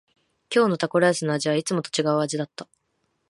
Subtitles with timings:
[0.49, 2.67] 今日のタコライスの味はいつもと違う味だった。